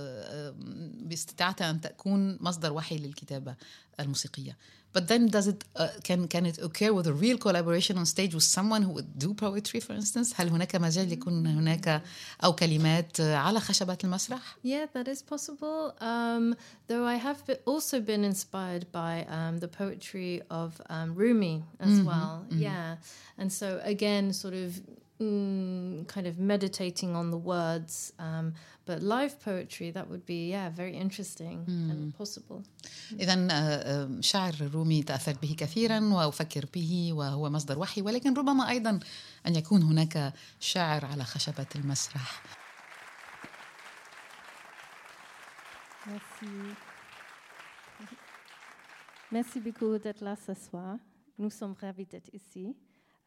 باستطاعتها 1.08 1.70
أن 1.70 1.82
تكون 1.82 2.38
مصدر 2.42 2.74
وحي 2.74 2.98
للكتابة 2.98 3.56
الموسيقيه 4.01 4.57
But 4.97 5.07
then 5.09 5.29
does 5.29 5.47
it 5.53 5.65
uh, 5.77 5.89
can 6.03 6.21
can 6.29 6.45
it 6.47 6.57
occur 6.67 6.93
with 6.99 7.07
a 7.07 7.13
real 7.13 7.39
collaboration 7.47 7.99
on 7.99 8.07
stage 8.07 8.33
with 8.35 8.49
someone 8.59 8.83
who 8.87 8.93
would 8.97 9.11
do 9.19 9.35
poetry 9.35 9.81
for 9.81 9.93
instance 9.93 10.35
هل 10.35 10.49
هناك 10.49 10.77
مجال 10.77 11.13
يكون 11.13 11.47
هناك 11.47 12.03
أو 12.45 12.53
كلمات 12.53 13.21
على 13.21 13.61
خشبة 13.61 13.99
المسرح؟ 14.05 14.57
Yeah, 14.65 14.87
that 14.95 15.09
is 15.09 15.23
possible. 15.23 15.95
Um, 16.01 16.57
though 16.87 17.05
I 17.05 17.17
have 17.17 17.47
be- 17.47 17.61
also 17.67 18.01
been 18.01 18.25
inspired 18.25 18.91
by 18.91 19.27
um, 19.29 19.59
the 19.59 19.69
poetry 19.69 20.43
of 20.51 20.81
um, 20.89 21.15
Rumi 21.15 21.65
as 21.81 22.01
well. 22.01 22.47
Yeah. 22.51 22.97
And 23.41 23.53
so, 23.53 23.81
again, 23.85 24.33
sort 24.33 24.55
of 24.55 24.81
mm, 25.21 26.07
kind 26.15 26.27
of 26.27 26.39
meditating 26.39 27.15
on 27.15 27.31
the 27.31 27.37
words. 27.37 28.13
Um, 28.19 28.55
but 28.86 29.02
live 29.02 29.40
poetry, 29.40 29.92
that 29.92 30.10
would 30.10 30.26
be, 30.26 30.50
yeah, 30.50 30.70
very 30.70 30.96
interesting 30.96 31.66
and 31.68 32.14
possible. 32.18 32.64
إذا 33.20 33.48
آه، 33.52 34.22
شعر 34.22 34.54
الرومي 34.62 35.04
تأثرت 35.04 35.42
به 35.42 35.56
كثيرا 35.58 36.00
وأفكر 36.00 36.66
به 36.74 37.14
وهو 37.14 37.50
مصدر 37.50 37.80
وحي 37.80 38.02
ولكن 38.02 38.34
ربما 38.34 38.70
أيضا 38.70 39.00
أن 39.48 39.56
يكون 39.56 39.84
هناك 39.84 40.34
شاعر 40.60 41.06
على 41.06 41.24
خشبة 41.24 41.68
المسرح 41.76 42.44
Merci. 46.06 46.46
Merci 49.32 49.60
beaucoup 49.62 49.98
d'être 49.98 50.22
là 50.22 50.36
ce 50.36 50.54
soir. 50.54 50.98
Nous 51.40 51.50
sommes 51.50 51.76
ravis 51.80 52.06
d'être 52.06 52.30
ici. 52.34 52.76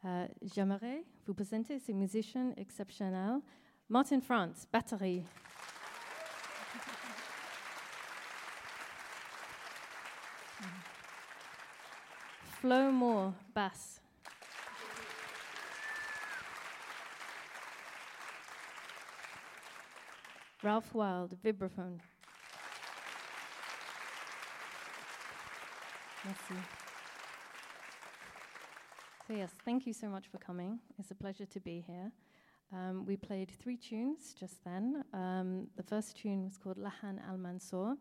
Euh, 0.05 0.27
J'aimerais 0.43 1.03
vous 1.25 1.33
présenter 1.33 1.79
ce 1.79 1.91
musicien 1.91 2.53
exceptionnel, 2.55 3.41
Martin 3.89 4.19
France, 4.19 4.67
batterie. 4.73 5.23
Flo 12.59 12.91
Moore, 12.91 13.33
bass. 13.53 14.01
Ralph 20.61 20.91
Wyld, 20.93 21.37
vibraphone. 21.41 21.99
Merci. 26.25 26.55
So, 29.27 29.33
yes, 29.33 29.51
thank 29.63 29.87
you 29.87 29.93
so 29.93 30.09
much 30.09 30.27
for 30.27 30.39
coming. 30.39 30.79
It's 30.99 31.11
a 31.11 31.15
pleasure 31.15 31.45
to 31.45 31.59
be 31.61 31.85
here. 31.87 32.11
Um, 32.73 33.05
we 33.05 33.15
played 33.15 33.49
three 33.49 33.77
tunes 33.77 34.35
just 34.37 34.63
then. 34.65 35.03
Um, 35.13 35.67
the 35.77 35.83
first 35.83 36.17
tune 36.17 36.43
was 36.43 36.57
called 36.57 36.77
Lahan 36.77 37.19
al 37.27 37.37
Mansour, 37.37 37.95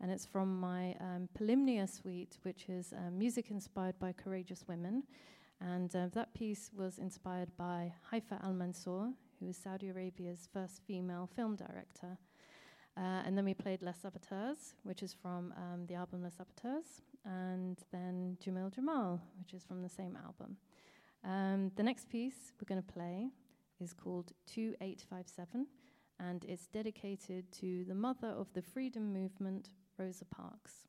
and 0.00 0.10
it's 0.10 0.26
from 0.26 0.58
my 0.58 0.96
um, 1.00 1.28
Polymnia 1.38 1.88
suite, 1.88 2.38
which 2.42 2.68
is 2.68 2.92
uh, 2.92 3.10
music 3.10 3.50
inspired 3.50 3.98
by 3.98 4.12
courageous 4.12 4.64
women. 4.66 5.04
And 5.60 5.94
uh, 5.94 6.06
that 6.14 6.34
piece 6.34 6.70
was 6.76 6.98
inspired 6.98 7.56
by 7.56 7.92
Haifa 8.10 8.40
al 8.42 8.54
Mansour, 8.54 9.12
who 9.38 9.48
is 9.48 9.56
Saudi 9.56 9.88
Arabia's 9.88 10.48
first 10.52 10.82
female 10.86 11.28
film 11.34 11.56
director. 11.56 12.18
Uh, 12.96 13.22
and 13.24 13.38
then 13.38 13.44
we 13.44 13.54
played 13.54 13.82
La 13.82 13.92
Saboteuse, 13.92 14.74
which 14.82 15.04
is 15.04 15.14
from 15.14 15.54
um, 15.56 15.86
the 15.86 15.94
album 15.94 16.22
La 16.24 16.30
Saboteuse, 16.30 17.02
and 17.24 17.78
then 17.92 18.36
Jamil 18.44 18.74
Jamal, 18.74 19.20
which 19.38 19.54
is 19.54 19.64
from 19.64 19.82
the 19.82 19.88
same 19.88 20.16
album. 20.16 20.56
Um, 21.24 21.70
the 21.76 21.82
next 21.84 22.08
piece 22.08 22.52
we're 22.60 22.66
going 22.66 22.82
to 22.82 22.92
play 22.92 23.28
is 23.80 23.92
called 23.92 24.32
2857, 24.46 25.66
and 26.20 26.44
it's 26.44 26.66
dedicated 26.66 27.50
to 27.52 27.84
the 27.84 27.94
mother 27.94 28.28
of 28.28 28.52
the 28.54 28.62
freedom 28.62 29.12
movement, 29.12 29.70
Rosa 29.98 30.24
Parks. 30.24 30.87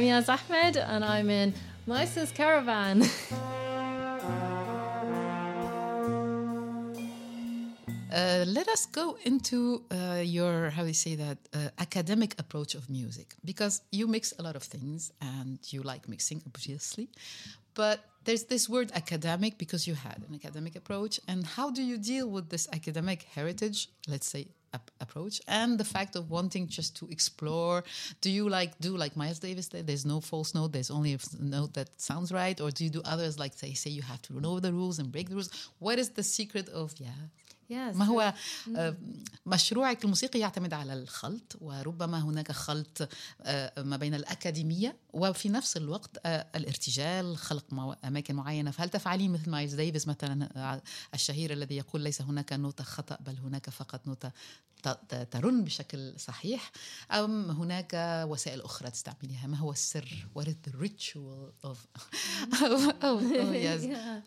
I'm 0.00 0.06
Yazz 0.06 0.30
Ahmed, 0.30 0.78
and 0.78 1.04
I'm 1.04 1.28
in 1.28 1.52
Mayssa's 1.86 2.32
Caravan. 2.32 3.04
Uh, 8.12 8.44
let 8.44 8.66
us 8.66 8.86
go 8.86 9.16
into 9.24 9.84
uh, 9.92 10.20
your, 10.20 10.70
how 10.70 10.82
do 10.82 10.88
you 10.88 10.94
say 10.94 11.14
that, 11.14 11.38
uh, 11.54 11.68
academic 11.78 12.34
approach 12.40 12.74
of 12.74 12.90
music. 12.90 13.36
Because 13.44 13.82
you 13.92 14.08
mix 14.08 14.34
a 14.36 14.42
lot 14.42 14.56
of 14.56 14.64
things 14.64 15.12
and 15.22 15.60
you 15.68 15.82
like 15.82 16.08
mixing, 16.08 16.42
obviously. 16.44 17.08
But 17.74 18.00
there's 18.24 18.44
this 18.44 18.68
word 18.68 18.90
academic 18.94 19.58
because 19.58 19.86
you 19.86 19.94
had 19.94 20.24
an 20.28 20.34
academic 20.34 20.74
approach. 20.74 21.20
And 21.28 21.46
how 21.46 21.70
do 21.70 21.84
you 21.84 21.98
deal 21.98 22.28
with 22.28 22.48
this 22.48 22.66
academic 22.72 23.22
heritage, 23.22 23.88
let's 24.08 24.26
say, 24.26 24.48
ap- 24.74 24.90
approach, 25.00 25.40
and 25.48 25.78
the 25.78 25.84
fact 25.84 26.16
of 26.16 26.30
wanting 26.30 26.68
just 26.68 26.96
to 26.96 27.08
explore? 27.08 27.84
Do 28.20 28.30
you 28.30 28.48
like 28.48 28.78
do 28.80 28.96
like 28.96 29.16
Miles 29.16 29.38
Davis? 29.38 29.68
There's 29.68 30.06
no 30.06 30.20
false 30.20 30.54
note, 30.54 30.72
there's 30.72 30.90
only 30.90 31.14
a 31.14 31.18
note 31.38 31.74
that 31.74 31.88
sounds 32.00 32.32
right. 32.32 32.60
Or 32.60 32.70
do 32.70 32.84
you 32.84 32.90
do 32.90 33.02
others 33.04 33.38
like 33.38 33.56
they 33.56 33.74
say 33.74 33.90
you 33.90 34.02
have 34.02 34.22
to 34.22 34.40
know 34.40 34.60
the 34.60 34.72
rules 34.72 34.98
and 34.98 35.10
break 35.10 35.28
the 35.28 35.34
rules? 35.34 35.50
What 35.78 35.98
is 35.98 36.10
the 36.10 36.22
secret 36.22 36.68
of, 36.68 36.94
yeah? 36.98 37.08
Yes. 37.70 37.96
ما 37.96 38.04
هو 38.04 38.34
آه، 38.76 38.96
مشروعك 39.46 40.04
الموسيقي 40.04 40.38
يعتمد 40.38 40.72
على 40.72 40.92
الخلط 40.92 41.56
وربما 41.60 42.24
هناك 42.24 42.52
خلط 42.52 43.08
آه، 43.42 43.82
ما 43.82 43.96
بين 43.96 44.14
الأكاديمية 44.14 44.96
وفي 45.12 45.48
نفس 45.48 45.76
الوقت 45.76 46.10
آه، 46.26 46.46
الارتجال 46.56 47.36
خلق 47.36 47.96
أماكن 48.04 48.34
معينة 48.34 48.70
فهل 48.70 48.88
تفعلين 48.88 49.32
مثل 49.32 49.50
مايلز 49.50 49.74
ديفيس 49.74 50.08
مثلا 50.08 50.80
الشهير 51.14 51.52
الذي 51.52 51.76
يقول 51.76 52.00
ليس 52.00 52.22
هناك 52.22 52.52
نوتة 52.52 52.84
خطأ 52.84 53.18
بل 53.20 53.38
هناك 53.38 53.70
فقط 53.70 54.06
نوتة 54.06 54.30
ترن 55.30 55.64
بشكل 55.64 56.14
صحيح 56.16 56.70
أم 57.12 57.50
هناك 57.50 57.90
وسائل 58.28 58.60
أخرى 58.62 58.90
تستعمليها 58.90 59.46
ما 59.46 59.56
هو 59.56 59.72
السر 59.72 60.26
What 60.34 60.46
is 60.46 60.56
the 60.68 60.76
ritual 60.78 61.52
of, 61.70 61.78
of, 62.62 63.02
of, 63.02 63.32
of 63.40 63.54
yes. 63.54 63.84
yeah. 63.94 64.20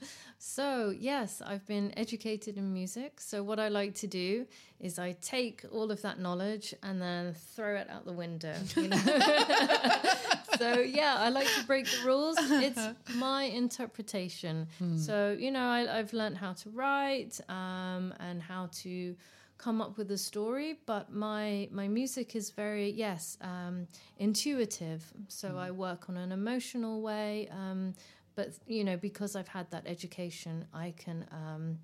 So, 0.58 0.94
yes, 1.12 1.42
I've 1.42 1.66
been 1.66 1.88
educated 2.04 2.58
in 2.58 2.74
music. 2.80 3.12
So, 3.22 3.33
what 3.42 3.58
I 3.58 3.70
like 3.70 3.96
to 3.96 4.08
do 4.08 4.46
is 4.80 5.00
I 5.00 5.14
take 5.22 5.64
all 5.72 5.92
of 5.92 6.02
that 6.02 6.20
knowledge 6.20 6.76
and 6.84 7.02
then 7.02 7.34
throw 7.56 7.76
it 7.76 7.90
out 7.90 8.06
the 8.06 8.12
window. 8.12 8.54
You 8.76 8.90
know? 8.90 8.98
so, 10.58 10.82
yeah, 10.82 11.16
I 11.20 11.30
like 11.30 11.48
to 11.48 11.64
break 11.66 11.86
the 11.86 12.06
rules. 12.06 12.36
It's 12.40 12.82
my 13.16 13.44
interpretation. 13.44 14.68
So, 14.98 15.36
you 15.40 15.52
know, 15.52 15.66
I, 15.66 16.00
I've 16.00 16.12
learned 16.12 16.38
how 16.38 16.52
to 16.54 16.70
write 16.70 17.40
um, 17.48 18.14
and 18.20 18.42
how 18.42 18.70
to 18.84 19.16
come 19.58 19.82
up 19.82 19.98
with 19.98 20.12
a 20.12 20.18
story 20.18 20.80
but 20.86 21.14
my 21.14 21.70
my 21.72 21.88
music 21.88 22.36
is 22.36 22.50
very 22.50 22.90
yes 22.90 23.38
um, 23.42 23.88
intuitive 24.18 25.14
so 25.30 25.58
i 25.58 25.72
work 25.72 26.10
on 26.10 26.18
an 26.18 26.32
emotional 26.34 27.02
way 27.02 27.48
um, 27.52 27.94
but 28.36 28.50
you 28.68 28.84
know 28.84 28.98
because 28.98 29.38
i've 29.38 29.48
had 29.48 29.70
that 29.72 29.84
education 29.86 30.66
i 30.74 30.94
can 30.98 31.26
um, 31.32 31.78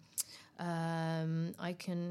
Um, 0.60 1.54
I 1.58 1.74
can 1.74 2.02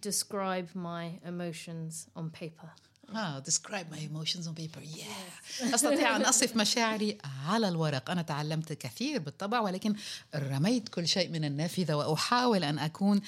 describe 0.00 0.68
my 0.74 1.18
emotions 1.24 2.08
on 2.16 2.30
paper. 2.30 2.70
آه 3.14 3.42
describe 3.42 3.86
my 3.90 3.98
emotions 3.98 4.46
on 4.46 4.54
paper. 4.54 4.80
Yeah. 4.80 5.74
أستطيع 5.74 6.16
أن 6.16 6.22
أصف 6.22 6.56
مشاعري 6.56 7.18
على 7.48 7.68
الورق. 7.68 8.10
أنا 8.10 8.22
تعلمت 8.22 8.70
الكثير 8.70 9.18
بالطبع 9.18 9.60
ولكن 9.60 9.94
رميت 10.34 10.88
كل 10.88 11.08
شيء 11.08 11.28
من 11.28 11.44
النافذة 11.44 11.94
وأحاول 11.94 12.64
أن 12.64 12.78
أكون 12.78 13.20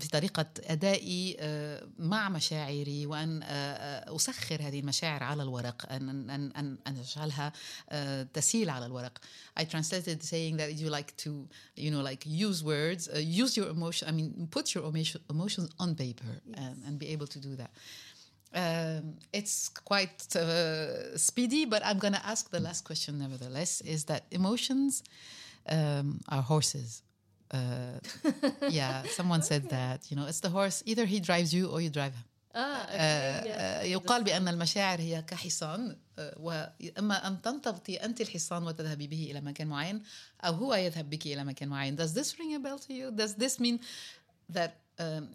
في 0.00 0.08
طريقة 0.12 0.46
أدائي 0.64 1.36
آه، 1.40 1.86
مع 1.98 2.28
مشاعري 2.28 3.06
وأن 3.06 3.42
آه، 3.42 3.46
آه، 3.46 4.16
أسخر 4.16 4.62
هذه 4.62 4.80
المشاعر 4.80 5.22
على 5.22 5.42
الورق 5.42 5.92
أن 5.92 6.30
أن 6.30 6.50
أن, 6.56 6.78
أن 6.86 6.96
اجعلها 6.96 7.52
تسيل 8.24 8.70
على 8.70 8.86
الورق. 8.86 9.18
I 9.56 9.64
translated 9.64 10.22
saying 10.22 10.56
that 10.56 10.74
you 10.74 10.90
like 10.90 11.16
to, 11.18 11.48
you 11.76 11.90
know, 11.90 12.02
like 12.02 12.24
use 12.26 12.64
words, 12.64 13.08
uh, 13.08 13.18
use 13.18 13.56
your 13.56 13.68
emotion. 13.68 14.08
I 14.08 14.12
mean, 14.12 14.48
put 14.50 14.74
your 14.74 14.84
emotion, 14.84 15.20
emotions 15.30 15.70
on 15.78 15.94
paper 15.94 16.40
and, 16.54 16.82
and 16.86 16.98
be 16.98 17.08
able 17.08 17.28
to 17.28 17.38
do 17.38 17.54
that. 17.56 17.70
Um, 18.54 19.14
it's 19.32 19.68
quite 19.68 20.34
uh, 20.36 21.16
speedy, 21.16 21.64
but 21.64 21.84
I'm 21.84 21.98
going 21.98 22.14
to 22.14 22.26
ask 22.26 22.50
the 22.50 22.60
last 22.60 22.84
question 22.84 23.18
nevertheless 23.18 23.80
is 23.80 24.04
that 24.04 24.26
emotions 24.30 25.02
um, 25.68 26.20
are 26.28 26.42
horses. 26.42 27.02
Uh, 27.50 27.98
yeah, 28.70 29.02
someone 29.04 29.42
said 29.42 29.68
that. 29.70 30.10
You 30.10 30.16
know, 30.16 30.26
it's 30.26 30.40
the 30.40 30.50
horse, 30.50 30.82
either 30.86 31.04
he 31.04 31.20
drives 31.20 31.52
you 31.52 31.68
or 31.68 31.80
you 31.80 31.90
drive 31.90 32.14
him. 32.14 32.24
Ah 32.54 32.86
آه، 32.90 33.82
يقال 33.82 34.24
بأن 34.24 34.48
المشاعر 34.48 35.00
هي 35.00 35.22
كحصان 35.22 35.96
آه، 36.18 36.34
وإما 36.40 37.26
أن 37.26 37.42
تنتبطي 37.42 37.96
أنت 37.96 38.20
الحصان 38.20 38.62
وتذهبي 38.62 39.06
به 39.06 39.28
إلى 39.30 39.40
مكان 39.40 39.66
معين 39.66 40.02
أو 40.44 40.54
هو 40.54 40.74
يذهب 40.74 41.10
بك 41.10 41.26
إلى 41.26 41.44
مكان 41.44 41.68
معين 41.68 41.96
Does 41.96 42.12
this 42.12 42.38
ring 42.38 42.54
a 42.54 42.58
bell 42.58 42.78
to 42.78 42.92
you? 42.92 43.10
Does 43.10 43.34
this 43.34 43.60
mean 43.60 43.80
that 44.48 44.76
um, 44.98 45.28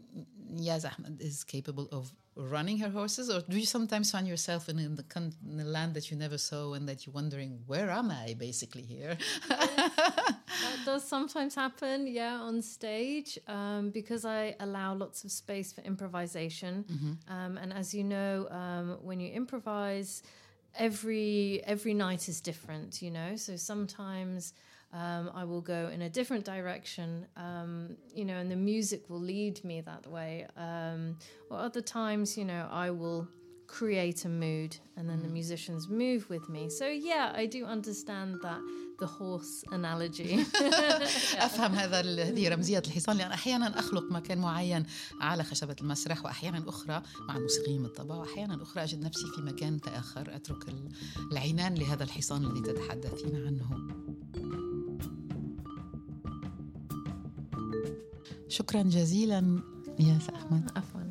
Yaz 0.56 0.86
Ahmed 0.86 1.22
is 1.22 1.44
capable 1.44 1.88
of 1.92 2.14
running 2.40 2.78
her 2.80 2.90
horses? 2.90 3.30
Or 3.30 3.42
do 3.42 3.58
you 3.58 3.66
sometimes 3.66 4.12
find 4.12 4.28
yourself 4.28 4.70
in, 4.70 4.80
in, 4.80 4.96
the, 4.96 5.06
in 5.48 5.58
the 5.58 5.66
land 5.66 5.94
that 5.96 6.10
you 6.10 6.18
never 6.18 6.38
saw 6.38 6.74
and 6.74 6.88
that 6.88 7.06
you're 7.06 7.14
wondering 7.14 7.60
where 7.68 7.90
am 7.90 8.12
I 8.12 8.36
basically 8.38 8.84
here? 8.84 9.18
That 9.50 10.86
does 10.86 11.08
sometimes 11.08 11.56
happen 11.56 12.08
yeah 12.08 12.36
on 12.36 12.62
stage 12.62 13.40
um, 13.48 13.92
because 13.92 14.26
i 14.26 14.56
allow 14.60 14.94
lots 14.94 15.24
of 15.24 15.32
space 15.32 15.72
for 15.72 15.82
improvisation. 15.82 16.86
Um, 17.30 17.58
and 17.58 17.72
as 17.72 17.94
you 17.94 18.04
know 18.04 18.48
um, 18.50 18.98
when 19.02 19.20
you 19.20 19.32
improvise 19.32 20.24
every 20.76 21.62
every 21.66 21.94
night 21.94 22.28
is 22.28 22.42
different 22.42 23.02
you 23.02 23.12
know? 23.12 23.36
So 23.36 23.56
sometimes 23.56 24.54
um, 24.93 25.25
I 25.35 25.45
will 25.45 25.61
go 25.61 25.81
in 25.95 26.01
a 26.03 26.11
different 26.19 26.45
direction, 26.45 27.27
um, 27.37 27.97
you 28.19 28.25
know, 28.25 28.37
and 28.43 28.49
the 28.51 28.61
music 28.73 29.01
will 29.11 29.25
lead 29.35 29.57
me 29.65 29.77
that 29.91 30.05
way. 30.17 30.47
Um, 30.57 31.17
or 31.51 31.59
other 31.69 31.81
times, 32.01 32.37
you 32.39 32.45
know, 32.45 32.69
I 32.71 32.91
will 32.91 33.27
create 33.67 34.25
a 34.25 34.29
mood 34.29 34.77
and 34.97 35.05
then 35.11 35.21
the 35.27 35.33
musicians 35.41 35.89
move 35.89 36.23
with 36.31 36.49
me. 36.55 36.63
So 36.71 36.87
yeah, 36.87 37.33
I 37.43 37.47
do 37.47 37.61
understand 37.77 38.31
that 38.47 38.61
the 39.01 39.07
horse 39.07 39.65
analogy. 39.73 40.33
افهم 41.39 41.73
هذا 41.75 42.01
ال- 42.01 42.21
هذه 42.21 42.49
رمزيه 42.49 42.79
الحصان 42.87 43.17
لان 43.17 43.31
احيانا 43.33 43.79
اخلق 43.79 44.13
مكان 44.13 44.39
معين 44.39 44.87
على 45.21 45.45
خشبه 45.45 45.77
المسرح 45.81 46.25
واحيانا 46.25 46.69
اخرى 46.69 47.03
مع 47.29 47.37
الموسيقيين 47.37 47.83
بالطبع 47.83 48.15
واحيانا 48.15 48.63
اخرى 48.63 48.83
اجد 48.85 49.01
نفسي 49.05 49.25
في 49.37 49.43
مكان 49.43 49.81
اخر 49.87 50.37
اترك 50.37 50.69
ال- 50.69 50.89
العنان 51.33 51.75
لهذا 51.75 52.05
الحصان 52.05 52.45
الذي 52.45 52.61
تتحدثين 52.61 53.37
عنه 53.47 53.71
شكرا 58.50 58.82
جزيلا 58.82 59.62
يا 60.00 60.20
أحمد 60.36 60.72
عفواً. 60.76 61.09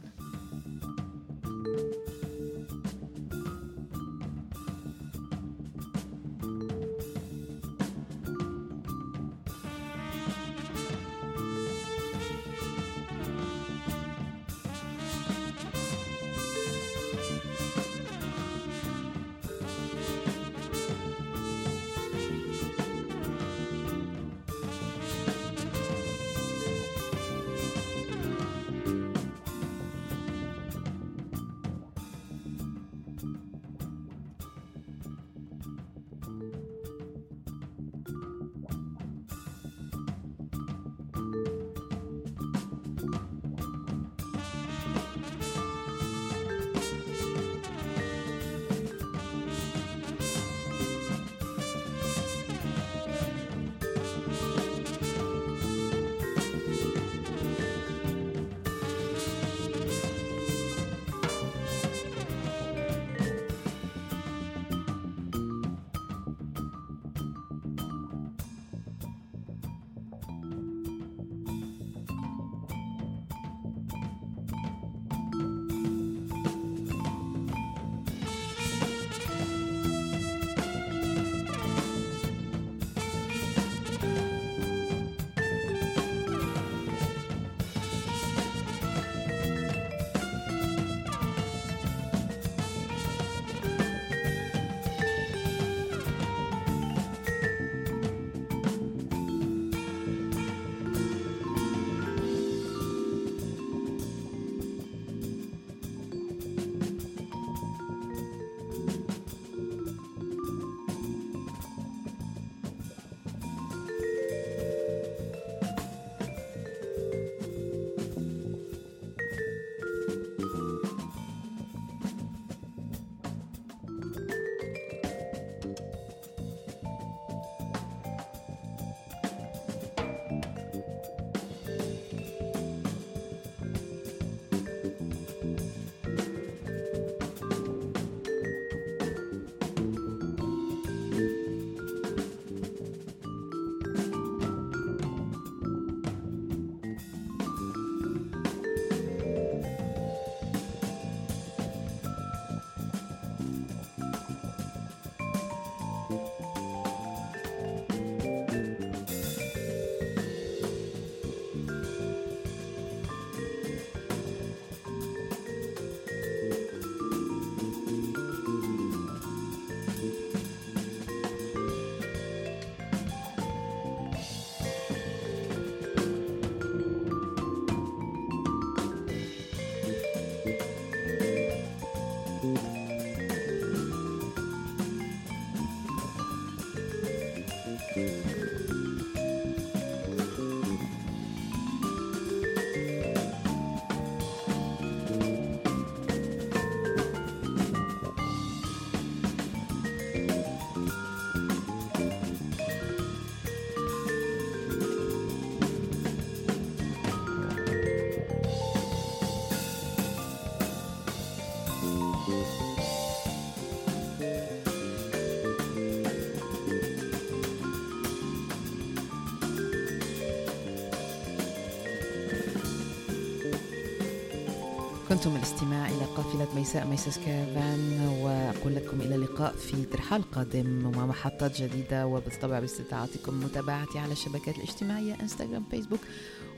كنتم 225.18 225.36
الاستماع 225.36 225.88
إلى 225.88 226.04
قافلة 226.04 226.54
ميساء 226.54 226.86
ميساس 226.86 227.18
كافان 227.18 228.00
وأقول 228.20 228.74
لكم 228.74 229.00
إلى 229.00 229.14
اللقاء 229.14 229.52
في 229.52 229.84
ترحال 229.84 230.30
قادم 230.30 230.86
ومع 230.86 231.06
محطات 231.06 231.62
جديدة 231.62 232.06
وبالطبع 232.06 232.60
باستطاعتكم 232.60 233.40
متابعتي 233.40 233.98
على 233.98 234.12
الشبكات 234.12 234.56
الاجتماعية 234.56 235.16
انستغرام 235.20 235.64
فيسبوك 235.70 236.00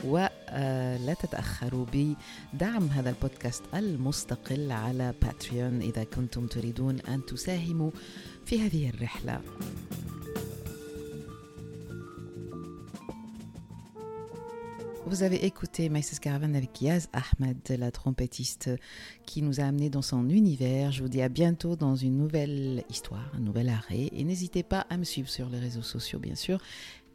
ولا 0.05 1.15
تتأخروا 1.23 1.87
بدعم 1.93 2.87
هذا 2.87 3.11
البودكاست 3.11 3.63
المستقل 3.75 4.73
على 4.73 5.15
باتريون 5.23 5.81
إذا 5.81 6.05
كنتم 6.05 6.47
تريدون 6.47 7.01
أن 7.01 7.27
تساهموا 7.27 7.91
في 8.47 8.61
هذه 8.67 8.89
الرحلة. 8.89 9.41
Vous 15.11 15.25
avez 15.25 15.45
écouté 15.45 15.89
Maïs 15.89 16.21
Caravan 16.21 16.55
avec 16.55 16.81
Yaz 16.81 17.09
Ahmed, 17.13 17.59
la 17.69 17.91
trompettiste 17.91 18.71
qui 19.27 19.43
nous 19.43 19.59
a 19.59 19.65
amenés 19.65 19.91
dans 19.91 20.03
son 20.03 20.29
univers. 20.29 20.93
Je 20.93 21.03
vous 21.03 21.09
dis 21.09 21.21
à 21.21 21.29
bientôt 21.29 21.75
dans 21.75 21.97
une 21.97 22.17
nouvelle 22.17 22.85
histoire, 22.89 23.29
un 23.35 23.41
nouvel 23.41 23.71
arrêt. 23.71 24.09
Et 24.13 24.23
n'hésitez 24.23 24.63
pas 24.63 24.87
à 24.89 24.97
me 24.97 25.03
suivre 25.03 25.29
sur 25.29 25.49
les 25.49 25.59
réseaux 25.59 25.83
sociaux, 25.83 26.21
bien 26.21 26.37
sûr, 26.37 26.61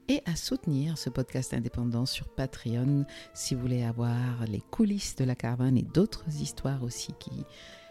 et 0.10 0.22
à 0.26 0.36
soutenir 0.36 0.98
ce 0.98 1.10
podcast 1.10 1.54
indépendant 1.54 2.06
sur 2.06 2.28
Patreon 2.28 3.06
si 3.34 3.56
vous 3.56 3.62
voulez 3.62 3.84
avoir 3.84 4.44
les 4.46 4.62
coulisses 4.72 5.16
de 5.16 5.24
la 5.24 5.36
caravane 5.36 5.78
et 5.78 5.84
d'autres 5.84 6.26
histoires 6.42 6.84
aussi 6.84 7.14
qui 7.18 7.46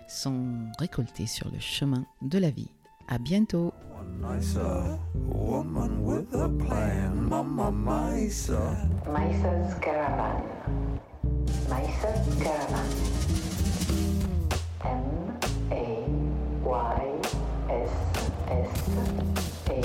sont 0.06 0.54
récoltés 0.78 1.26
sur 1.26 1.50
le 1.50 1.60
chemin 1.60 2.04
de 2.20 2.36
la 2.36 2.50
vie. 2.50 2.68
À 3.06 3.18
bientôt. 3.18 3.72
Nicer 4.20 4.98
woman 5.14 6.02
with 6.04 6.32
a 6.34 6.48
plan, 6.48 7.28
Mama 7.28 7.70
caravan. 9.80 10.42
Caravan. 12.42 12.88
M 14.84 15.04
A 15.70 16.08
Y 16.64 17.20
S 17.68 17.90
S 18.48 18.72
A. 19.68 19.82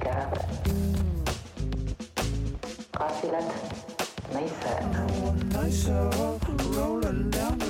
Caravan 0.00 0.70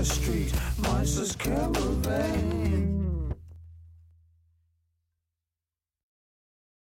the 0.00 0.06
street, 0.06 0.52
monsters 0.78 1.36
caravan. 1.36 2.99